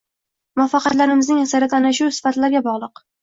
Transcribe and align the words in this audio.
Muvaffaqiyatlarimizning 0.59 1.43
aksariyati 1.43 1.79
aynan 1.81 1.95
shu 1.99 2.09
sifatlarga 2.17 2.63
bog‘liq. 2.69 3.05